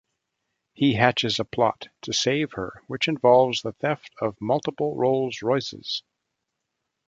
[0.73, 6.01] He hatches a plot to save her which involves the theft of multiple Rolls-Royces.